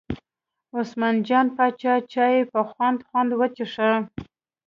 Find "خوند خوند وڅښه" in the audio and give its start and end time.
2.69-3.89